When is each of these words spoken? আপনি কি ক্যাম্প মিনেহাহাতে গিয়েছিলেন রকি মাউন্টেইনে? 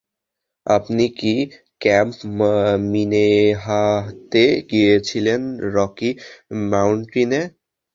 আপনি 0.65 1.05
কি 1.19 1.33
ক্যাম্প 1.81 2.17
মিনেহাহাতে 2.91 4.43
গিয়েছিলেন 4.71 5.41
রকি 5.75 6.09
মাউন্টেইনে? 6.71 7.41